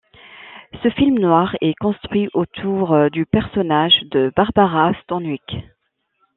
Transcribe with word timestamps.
Ce 0.81 0.89
film 0.89 1.19
noir 1.19 1.55
est 1.61 1.75
construit 1.79 2.27
autour 2.33 3.11
du 3.11 3.27
personnage 3.27 3.93
de 4.09 4.33
Barbara 4.35 4.93
Stanwyck. 5.03 5.57